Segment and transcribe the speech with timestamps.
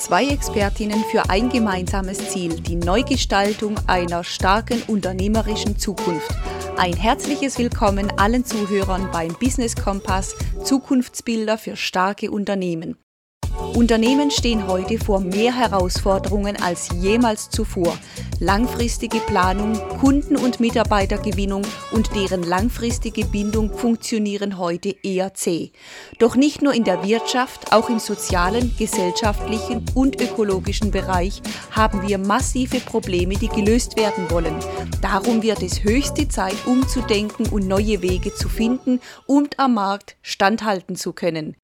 [0.00, 6.34] Zwei Expertinnen für ein gemeinsames Ziel, die Neugestaltung einer starken unternehmerischen Zukunft.
[6.78, 10.34] Ein herzliches Willkommen allen Zuhörern beim Business Kompass
[10.64, 12.96] Zukunftsbilder für starke Unternehmen.
[13.76, 17.96] Unternehmen stehen heute vor mehr Herausforderungen als jemals zuvor.
[18.38, 21.62] Langfristige Planung, Kunden- und Mitarbeitergewinnung
[21.92, 25.72] und deren langfristige Bindung funktionieren heute eher zäh.
[26.18, 31.40] Doch nicht nur in der Wirtschaft, auch im sozialen, gesellschaftlichen und ökologischen Bereich
[31.70, 34.56] haben wir massive Probleme, die gelöst werden wollen.
[35.00, 40.96] Darum wird es höchste Zeit, umzudenken und neue Wege zu finden und am Markt standhalten
[40.96, 41.56] zu können.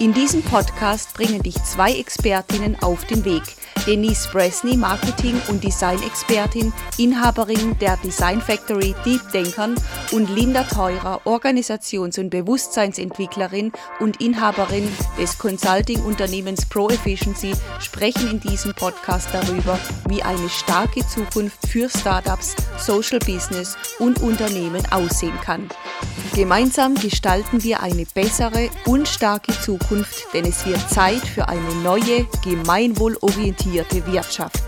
[0.00, 3.42] In diesem Podcast bringen dich zwei Expertinnen auf den Weg.
[3.86, 9.76] Denise Bresney, Marketing- und Design-Expertin, Inhaberin der Design Factory Deep Denkern
[10.10, 13.70] und Linda Teurer, Organisations- und Bewusstseinsentwicklerin
[14.00, 21.68] und Inhaberin des Consulting-Unternehmens Pro Efficiency, sprechen in diesem Podcast darüber, wie eine starke Zukunft
[21.68, 25.68] für Startups, Social Business und Unternehmen aussehen kann.
[26.34, 29.83] Gemeinsam gestalten wir eine bessere und starke Zukunft,
[30.32, 34.62] denn es wird Zeit für eine neue, gemeinwohlorientierte Wirtschaft.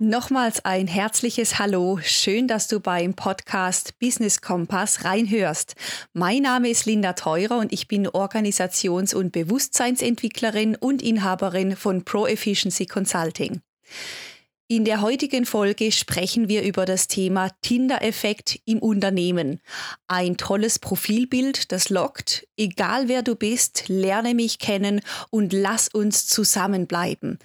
[0.00, 1.98] Nochmals ein herzliches Hallo.
[2.02, 5.74] Schön, dass du beim Podcast Business Kompass reinhörst.
[6.12, 12.26] Mein Name ist Linda Teurer und ich bin Organisations- und Bewusstseinsentwicklerin und Inhaberin von Pro
[12.26, 13.60] Efficiency Consulting.
[14.70, 19.62] In der heutigen Folge sprechen wir über das Thema Tinder-Effekt im Unternehmen.
[20.08, 22.46] Ein tolles Profilbild, das lockt.
[22.54, 27.38] Egal wer du bist, lerne mich kennen und lass uns zusammenbleiben.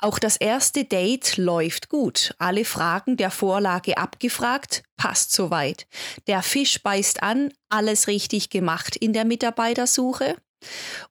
[0.00, 2.34] Auch das erste Date läuft gut.
[2.38, 5.86] Alle Fragen der Vorlage abgefragt, passt soweit.
[6.26, 10.34] Der Fisch beißt an, alles richtig gemacht in der Mitarbeitersuche.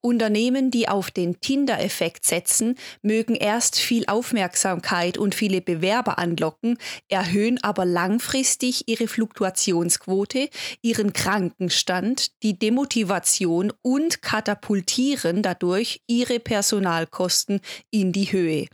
[0.02, 6.78] Unternehmen, die auf den Tinder-Effekt setzen, mögen erst viel Aufmerksamkeit und viele Bewerber anlocken,
[7.10, 10.50] erhöhen aber langfristig ihre Fluktuationsquote,
[10.82, 18.68] ihren Krankenstand, die Demotivation und katapultieren dadurch ihre Personalkosten in die Höhe.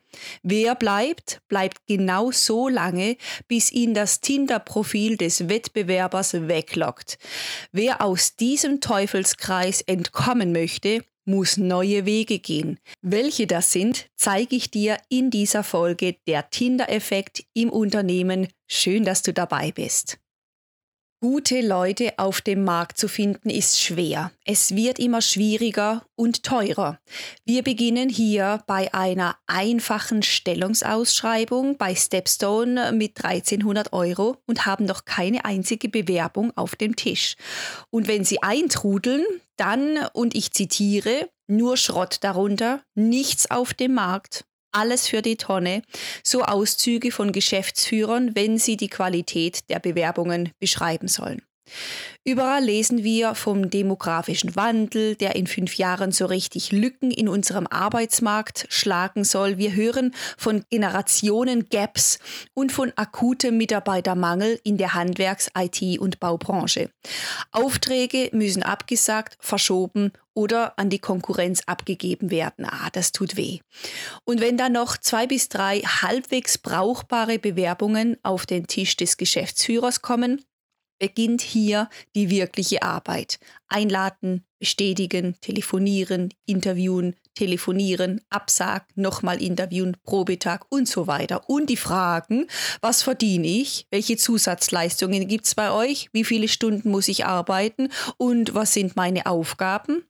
[0.44, 7.18] Wer bleibt, bleibt genau so lange, bis ihn das Tinder-Profil des Wettbewerbers weglockt.
[7.72, 12.80] Wer aus diesem Teufelskreis entkommen möchte, muss neue Wege gehen.
[13.02, 18.48] Welche das sind, zeige ich dir in dieser Folge der Tinder-Effekt im Unternehmen.
[18.68, 20.18] Schön, dass du dabei bist.
[21.22, 24.32] Gute Leute auf dem Markt zu finden ist schwer.
[24.46, 26.98] Es wird immer schwieriger und teurer.
[27.44, 35.04] Wir beginnen hier bei einer einfachen Stellungsausschreibung bei Stepstone mit 1300 Euro und haben noch
[35.04, 37.36] keine einzige Bewerbung auf dem Tisch.
[37.90, 39.26] Und wenn sie eintrudeln,
[39.58, 45.82] dann, und ich zitiere, nur Schrott darunter, nichts auf dem Markt, alles für die Tonne,
[46.24, 51.42] so Auszüge von Geschäftsführern, wenn sie die Qualität der Bewerbungen beschreiben sollen.
[52.24, 57.66] Überall lesen wir vom demografischen Wandel, der in fünf Jahren so richtig Lücken in unserem
[57.68, 59.58] Arbeitsmarkt schlagen soll.
[59.58, 62.20] Wir hören von Generationen-Gaps
[62.54, 66.90] und von akutem Mitarbeitermangel in der Handwerks-, IT- und Baubranche.
[67.52, 72.66] Aufträge müssen abgesagt, verschoben oder an die Konkurrenz abgegeben werden.
[72.66, 73.60] Ah, das tut weh.
[74.24, 80.02] Und wenn dann noch zwei bis drei halbwegs brauchbare Bewerbungen auf den Tisch des Geschäftsführers
[80.02, 80.44] kommen,
[81.00, 83.40] beginnt hier die wirkliche Arbeit.
[83.68, 91.50] Einladen, bestätigen, telefonieren, interviewen, telefonieren, absagen, nochmal interviewen, Probetag und so weiter.
[91.50, 92.48] Und die Fragen,
[92.82, 93.88] was verdiene ich?
[93.90, 96.10] Welche Zusatzleistungen gibt es bei euch?
[96.12, 97.90] Wie viele Stunden muss ich arbeiten?
[98.18, 100.04] Und was sind meine Aufgaben?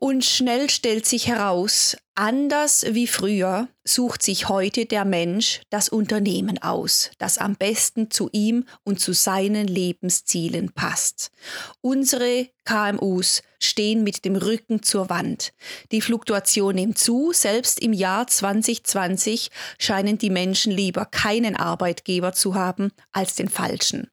[0.00, 6.62] Und schnell stellt sich heraus, anders wie früher sucht sich heute der Mensch das Unternehmen
[6.62, 11.32] aus, das am besten zu ihm und zu seinen Lebenszielen passt.
[11.80, 15.52] Unsere KMUs stehen mit dem Rücken zur Wand.
[15.90, 19.50] Die Fluktuation nimmt zu, selbst im Jahr 2020
[19.80, 24.08] scheinen die Menschen lieber keinen Arbeitgeber zu haben als den falschen.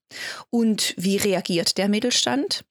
[0.50, 2.66] Und wie reagiert der Mittelstand?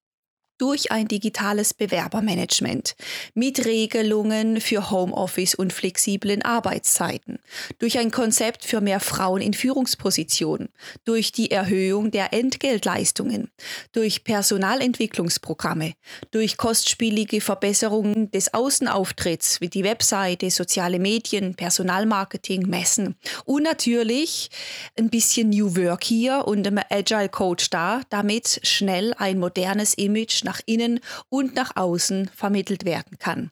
[0.59, 2.95] Durch ein digitales Bewerbermanagement
[3.35, 7.39] mit Regelungen für Homeoffice und flexiblen Arbeitszeiten,
[7.79, 10.69] durch ein Konzept für mehr Frauen in Führungspositionen,
[11.05, 13.51] durch die Erhöhung der Entgeltleistungen,
[13.93, 15.95] durch Personalentwicklungsprogramme,
[16.31, 24.50] durch kostspielige Verbesserungen des Außenauftritts wie die Webseite, soziale Medien, Personalmarketing, Messen und natürlich
[24.99, 30.61] ein bisschen New Work hier und Agile Coach da, damit schnell ein modernes Image nach
[30.67, 33.50] innen und nach außen vermittelt werden kann.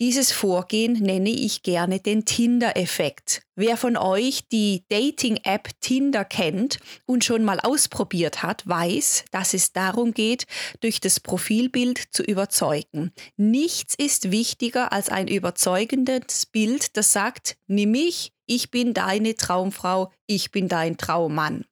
[0.00, 3.42] Dieses Vorgehen nenne ich gerne den Tinder-Effekt.
[3.54, 9.72] Wer von euch die Dating-App Tinder kennt und schon mal ausprobiert hat, weiß, dass es
[9.72, 10.46] darum geht,
[10.80, 13.12] durch das Profilbild zu überzeugen.
[13.36, 20.10] Nichts ist wichtiger als ein überzeugendes Bild, das sagt, nimm mich, ich bin deine Traumfrau,
[20.26, 21.66] ich bin dein Traummann.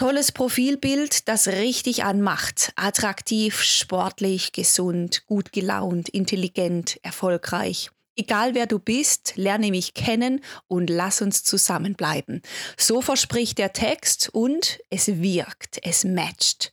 [0.00, 2.72] Tolles Profilbild, das richtig anmacht.
[2.74, 7.90] Attraktiv, sportlich, gesund, gut gelaunt, intelligent, erfolgreich.
[8.16, 12.40] Egal wer du bist, lerne mich kennen und lass uns zusammenbleiben.
[12.78, 16.72] So verspricht der Text und es wirkt, es matcht.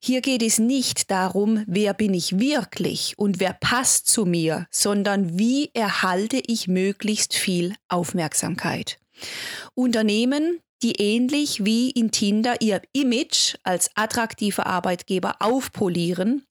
[0.00, 5.38] Hier geht es nicht darum, wer bin ich wirklich und wer passt zu mir, sondern
[5.38, 8.98] wie erhalte ich möglichst viel Aufmerksamkeit.
[9.74, 16.44] Unternehmen, die ähnlich wie in Tinder ihr Image als attraktiver Arbeitgeber aufpolieren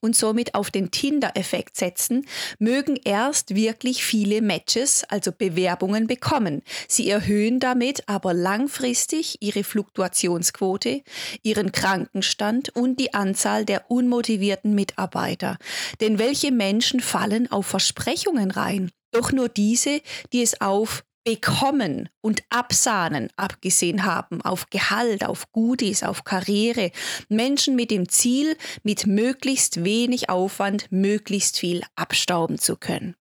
[0.00, 2.26] und somit auf den Tinder-Effekt setzen,
[2.58, 6.62] mögen erst wirklich viele Matches, also Bewerbungen bekommen.
[6.86, 11.02] Sie erhöhen damit aber langfristig ihre Fluktuationsquote,
[11.42, 15.58] ihren Krankenstand und die Anzahl der unmotivierten Mitarbeiter.
[16.00, 18.90] Denn welche Menschen fallen auf Versprechungen rein?
[19.10, 20.00] Doch nur diese,
[20.32, 26.90] die es auf bekommen und absahnen abgesehen haben auf Gehalt, auf Goodies, auf Karriere.
[27.28, 33.14] Menschen mit dem Ziel, mit möglichst wenig Aufwand möglichst viel abstauben zu können.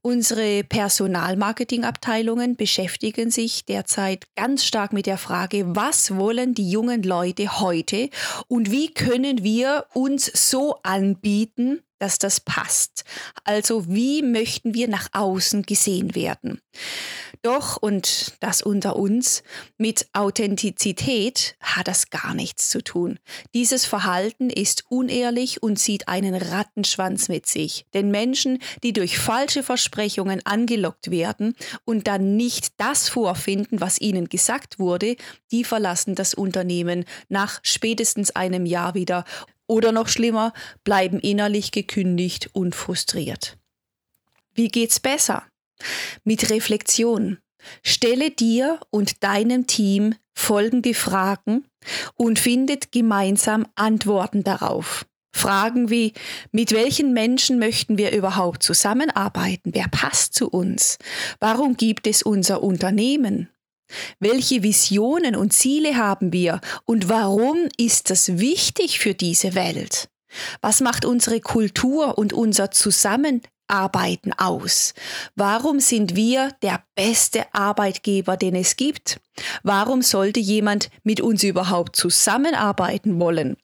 [0.00, 7.58] Unsere Personalmarketingabteilungen beschäftigen sich derzeit ganz stark mit der Frage, was wollen die jungen Leute
[7.58, 8.10] heute
[8.46, 13.04] und wie können wir uns so anbieten, dass das passt.
[13.44, 16.60] Also wie möchten wir nach außen gesehen werden?
[17.42, 19.42] Doch, und das unter uns,
[19.76, 23.18] mit Authentizität hat das gar nichts zu tun.
[23.54, 27.86] Dieses Verhalten ist unehrlich und zieht einen Rattenschwanz mit sich.
[27.94, 31.54] Denn Menschen, die durch falsche Versprechungen angelockt werden
[31.84, 35.16] und dann nicht das vorfinden, was ihnen gesagt wurde,
[35.52, 39.24] die verlassen das Unternehmen nach spätestens einem Jahr wieder
[39.68, 43.56] oder noch schlimmer, bleiben innerlich gekündigt und frustriert.
[44.54, 45.44] Wie geht's besser?
[46.24, 47.38] Mit Reflexion.
[47.84, 51.64] Stelle dir und deinem Team folgende Fragen
[52.14, 55.06] und findet gemeinsam Antworten darauf.
[55.32, 56.14] Fragen wie,
[56.50, 59.72] mit welchen Menschen möchten wir überhaupt zusammenarbeiten?
[59.74, 60.98] Wer passt zu uns?
[61.38, 63.48] Warum gibt es unser Unternehmen?
[64.20, 70.08] Welche Visionen und Ziele haben wir und warum ist das wichtig für diese Welt?
[70.60, 74.94] Was macht unsere Kultur und unser Zusammenarbeiten aus?
[75.34, 79.20] Warum sind wir der beste Arbeitgeber, den es gibt?
[79.62, 83.56] Warum sollte jemand mit uns überhaupt zusammenarbeiten wollen?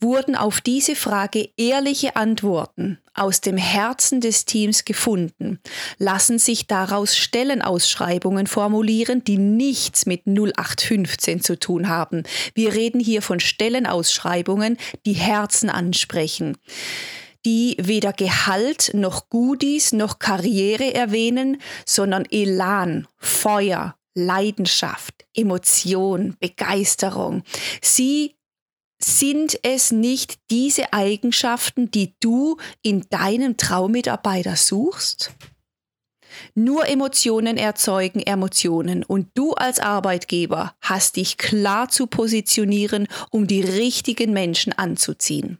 [0.00, 5.60] Wurden auf diese Frage ehrliche Antworten aus dem Herzen des Teams gefunden,
[5.98, 12.24] lassen sich daraus Stellenausschreibungen formulieren, die nichts mit 0815 zu tun haben.
[12.54, 14.76] Wir reden hier von Stellenausschreibungen,
[15.06, 16.56] die Herzen ansprechen
[17.46, 27.44] die weder Gehalt noch Goodies noch Karriere erwähnen, sondern Elan, Feuer, Leidenschaft, Emotion, Begeisterung.
[27.80, 28.35] Sie
[29.06, 35.32] sind es nicht diese Eigenschaften, die du in deinem Traummitarbeiter suchst?
[36.54, 43.62] Nur Emotionen erzeugen Emotionen und du als Arbeitgeber hast dich klar zu positionieren, um die
[43.62, 45.58] richtigen Menschen anzuziehen.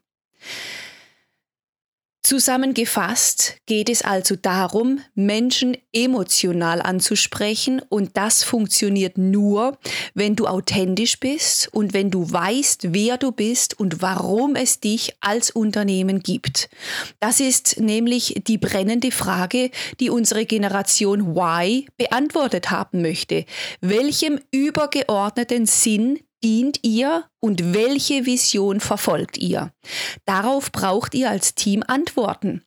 [2.26, 9.78] Zusammengefasst geht es also darum, Menschen emotional anzusprechen und das funktioniert nur,
[10.12, 15.14] wenn du authentisch bist und wenn du weißt, wer du bist und warum es dich
[15.20, 16.68] als Unternehmen gibt.
[17.20, 23.44] Das ist nämlich die brennende Frage, die unsere Generation Y beantwortet haben möchte.
[23.80, 29.72] Welchem übergeordneten Sinn dient ihr und welche Vision verfolgt ihr?
[30.24, 32.64] Darauf braucht ihr als Team Antworten.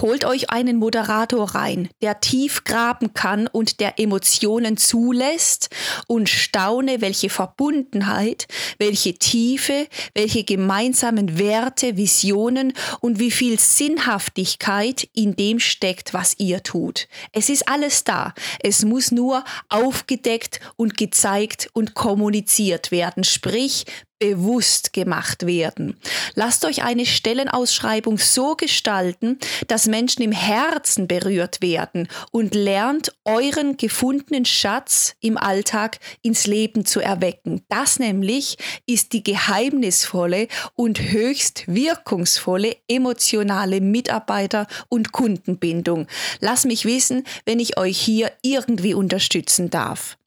[0.00, 5.70] Holt euch einen Moderator rein, der tief graben kann und der Emotionen zulässt
[6.06, 8.46] und staune, welche Verbundenheit,
[8.78, 16.62] welche Tiefe, welche gemeinsamen Werte, Visionen und wie viel Sinnhaftigkeit in dem steckt, was ihr
[16.62, 17.08] tut.
[17.32, 18.34] Es ist alles da.
[18.60, 23.24] Es muss nur aufgedeckt und gezeigt und kommuniziert werden.
[23.24, 23.84] Sprich,
[24.18, 25.96] bewusst gemacht werden.
[26.34, 33.76] Lasst euch eine Stellenausschreibung so gestalten, dass Menschen im Herzen berührt werden und lernt euren
[33.76, 37.62] gefundenen Schatz im Alltag ins Leben zu erwecken.
[37.68, 38.56] Das nämlich
[38.86, 46.06] ist die geheimnisvolle und höchst wirkungsvolle emotionale Mitarbeiter- und Kundenbindung.
[46.40, 50.18] Lass mich wissen, wenn ich euch hier irgendwie unterstützen darf.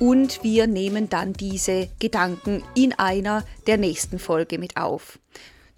[0.00, 5.20] und wir nehmen dann diese Gedanken in einer der nächsten Folge mit auf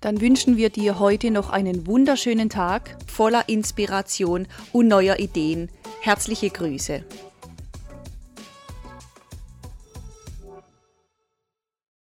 [0.00, 5.68] dann wünschen wir dir heute noch einen wunderschönen Tag voller Inspiration und neuer Ideen.
[6.00, 7.04] Herzliche Grüße.